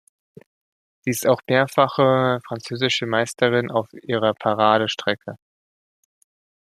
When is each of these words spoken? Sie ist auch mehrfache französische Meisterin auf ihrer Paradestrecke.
Sie 1.01 1.11
ist 1.11 1.27
auch 1.27 1.41
mehrfache 1.47 2.41
französische 2.47 3.05
Meisterin 3.05 3.69
auf 3.69 3.87
ihrer 4.01 4.33
Paradestrecke. 4.33 5.35